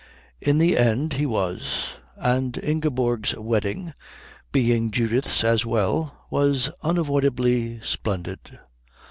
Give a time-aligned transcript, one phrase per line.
[0.41, 3.93] In the end he was, and Ingeborg's wedding,
[4.51, 8.57] being Judith's as well, was unavoidably splendid.